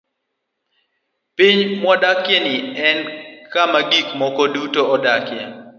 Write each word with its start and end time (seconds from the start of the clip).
Piny 1.35 1.61
mwadakieni 1.81 2.55
en 2.87 2.97
kama 3.53 3.79
gik 3.91 4.07
moko 4.19 4.43
duto 4.53 4.81
odakie. 4.95 5.43